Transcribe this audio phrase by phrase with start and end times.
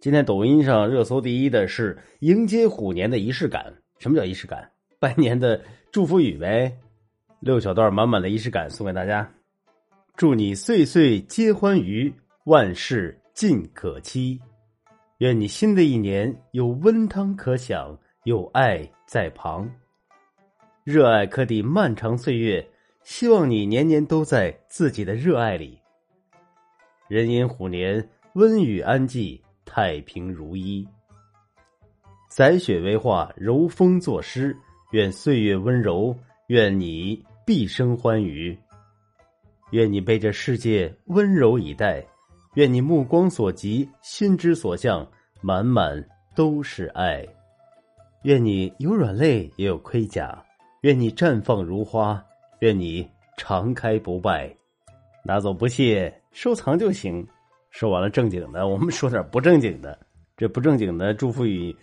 [0.00, 3.70] 今天抖音上热搜第一的是迎接虎年的仪式感。
[3.98, 4.66] 什么叫仪式感？
[4.98, 5.60] 拜年的
[5.92, 6.74] 祝福语呗。
[7.38, 9.30] 六小段满满的仪式感送给大家，
[10.16, 12.10] 祝你岁岁皆欢愉，
[12.44, 14.40] 万事尽可期。
[15.18, 17.94] 愿你新的一年有温汤可享，
[18.24, 19.70] 有爱在旁。
[20.82, 22.66] 热爱可抵漫长岁月，
[23.04, 25.78] 希望你年年都在自己的热爱里。
[27.06, 29.38] 人寅虎年温雨安济。
[29.72, 30.84] 太平如一，
[32.28, 34.54] 载雪为画，柔风作诗。
[34.90, 36.12] 愿岁月温柔，
[36.48, 38.58] 愿你毕生欢愉。
[39.70, 42.04] 愿你被这世界温柔以待，
[42.54, 45.08] 愿你目光所及，心之所向，
[45.40, 47.24] 满满都是爱。
[48.24, 50.44] 愿你有软肋，也有盔甲。
[50.80, 52.20] 愿你绽放如花，
[52.58, 54.52] 愿你常开不败。
[55.22, 57.24] 拿走不谢，收藏就行。
[57.70, 59.98] 说完了正经的，我们说点不正经的。
[60.36, 61.74] 这不正经的祝福语，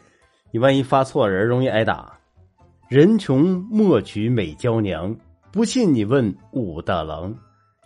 [0.51, 2.17] 你万一发错人，容易挨打。
[2.89, 5.15] 人穷莫娶美娇娘，
[5.51, 7.35] 不信你问武大郎。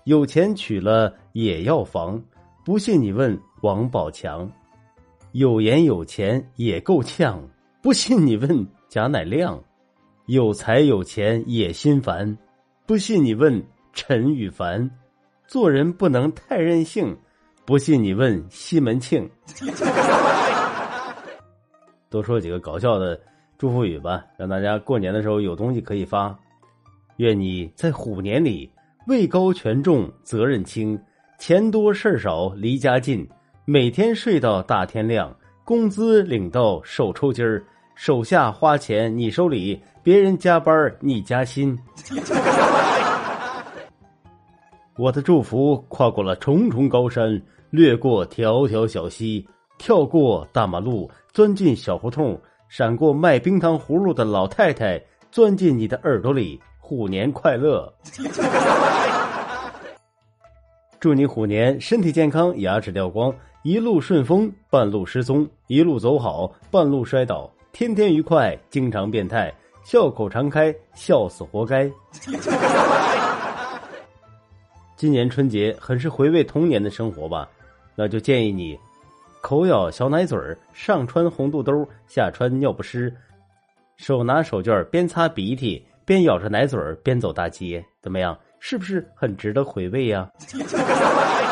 [0.05, 2.21] 有钱娶了也要防，
[2.66, 4.49] 不信你问王宝强。
[5.33, 7.41] 有颜有钱也够呛，
[7.81, 9.61] 不信你问贾乃亮。
[10.25, 12.38] 有才有钱也心烦，
[12.86, 14.89] 不信你问陈羽凡。
[15.47, 17.17] 做人不能太任性。
[17.66, 19.30] 不信你问西门庆。
[22.09, 23.20] 多说几个搞笑的
[23.58, 26.38] 祝福语吧，让大家过年的时候有东西可以发。
[27.17, 28.70] 愿你在虎年里
[29.08, 31.00] 位高权重，责任轻，
[31.38, 33.28] 钱多事少，离家近，
[33.64, 37.64] 每天睡到大天亮，工资领到手抽筋儿，
[37.95, 41.78] 手下花钱你收礼，别人加班你加薪。
[45.02, 49.43] 我的祝福跨过了重重高山，掠过条条小溪，
[49.80, 56.61] 跳过大马路，钻进小胡同，闪过卖冰糖葫芦的老太太，钻进你的耳朵里。
[56.80, 57.92] 虎年快乐！
[60.99, 63.33] 祝你虎年身体健康，牙齿掉光，
[63.64, 69.52] 一路顺风，半路失踪，一路走好，半路摔倒，天天愉快，经常变态，
[69.83, 71.92] 笑口常开，笑死活该。
[75.02, 77.50] 今年春节很是回味童年的生活吧，
[77.95, 78.78] 那就建议你，
[79.42, 81.73] 口咬小奶嘴儿，上穿红肚兜，
[82.06, 83.12] 下穿尿不湿，
[83.98, 88.38] 手拿手绢边擦鼻涕边咬着奶嘴儿边走大街，怎么样？
[88.60, 90.30] 是不是很值得回味呀？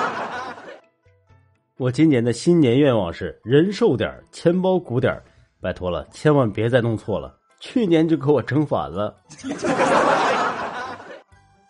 [1.78, 5.20] 我今年的新年愿望是人瘦点钱包鼓点
[5.60, 9.18] 拜托了，千万别再弄错了，去年就给我整反了。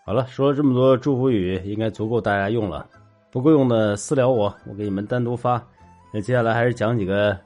[0.09, 2.89] 好了，说了这么多祝福语，应该足够大家用了。
[3.29, 5.63] 不够用的私聊我，我给你们单独发。
[6.11, 7.39] 那接下来还是讲几个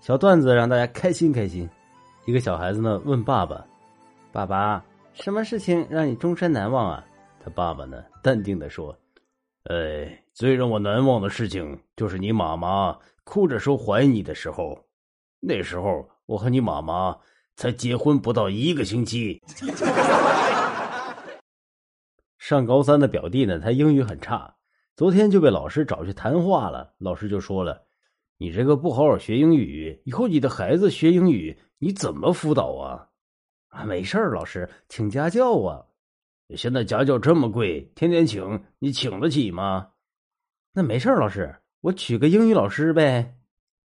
[0.00, 1.66] 小段子，让大家开心开心。
[2.26, 3.64] 一个小孩子呢问爸爸
[4.32, 7.02] ：“爸爸，什么事情让你终身难忘啊？”
[7.42, 8.94] 他爸爸呢淡定的说
[9.72, 12.94] ：“哎，最让我难忘的事情就是你妈妈
[13.24, 14.78] 哭着说怀你的时候。
[15.40, 17.16] 那时候我和你妈妈
[17.56, 19.40] 才结婚不到一个星期。”
[22.40, 24.56] 上高三的表弟呢，他英语很差，
[24.96, 26.94] 昨天就被老师找去谈话了。
[26.96, 27.84] 老师就说了
[28.38, 33.08] ：“你这个不好好学英语，以后你的孩子学英语，你怎么辅导啊？”
[33.68, 35.84] 啊，没事儿老师，请家教啊。
[36.56, 39.90] 现在家教这么贵，天天请，你请得起吗？
[40.72, 43.36] 那没事儿老师，我娶个英语老师呗。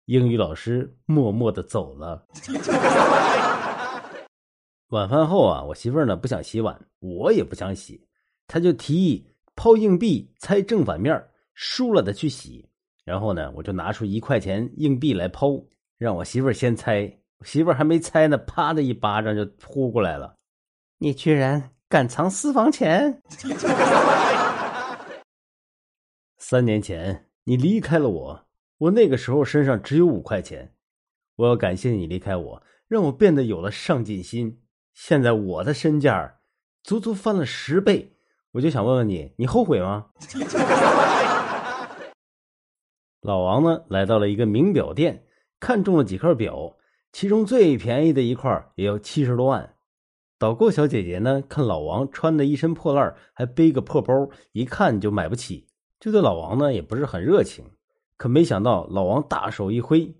[0.05, 2.25] 英语老师默默的走了。
[4.87, 8.06] 晚饭后啊，我媳妇儿呢不想洗碗，我也不想洗。
[8.47, 11.21] 他就提议抛硬币猜正反面，
[11.53, 12.69] 输了的去洗。
[13.03, 15.63] 然后呢，我就拿出一块钱硬币来抛，
[15.97, 17.19] 让我媳妇儿先猜。
[17.41, 20.35] 媳妇儿还没猜呢，啪的一巴掌就呼过来了。
[20.97, 23.21] 你居然敢藏私房钱！
[26.37, 28.47] 三年前你离开了我，
[28.77, 30.73] 我那个时候身上只有五块钱。
[31.35, 34.61] 我要感谢你离开我，让我变得有了上进心。
[34.93, 36.39] 现在我的身价
[36.83, 38.16] 足足翻了十倍。
[38.51, 40.07] 我就想问问你，你后悔吗？
[43.21, 45.25] 老王呢，来到了一个名表店，
[45.59, 46.77] 看中了几块表，
[47.11, 49.73] 其中最便宜的一块也要七十多万。
[50.39, 55.67] 导购小姐姐呢，看老王穿的一身破烂，还背个破包，一看就买不起，
[55.99, 57.65] 就对老王呢也不是很热情。
[58.15, 60.15] 可没想到，老王大手一挥：“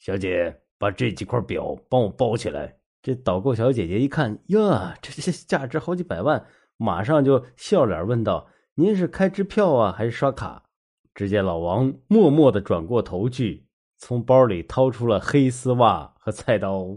[0.00, 6.46] 小姐，把这几块表帮我包起来。”这导购小姐姐一看，呀，这这价值好几百万。
[6.78, 8.46] 马上就笑脸问道
[8.76, 10.62] ：“您是开支票啊，还是刷卡？”
[11.14, 13.66] 只见老王默默的转过头去，
[13.98, 16.94] 从包里掏出了黑丝袜和菜刀。